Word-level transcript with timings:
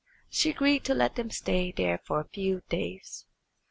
She 0.31 0.49
agreed 0.49 0.83
to 0.85 0.95
let 0.95 1.13
them 1.13 1.29
stay 1.29 1.71
there 1.71 1.99
for 2.03 2.19
a 2.19 2.27
few 2.29 2.63
days. 2.69 3.27